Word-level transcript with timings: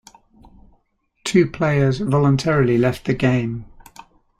Two 1.23 1.45
players 1.45 1.99
voluntarily 1.99 2.79
left 2.79 3.05
the 3.05 3.13
game. 3.13 3.65